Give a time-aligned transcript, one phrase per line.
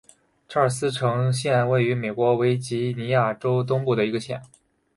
[0.49, 4.41] 查尔斯城县位美国维吉尼亚州东部的一个县。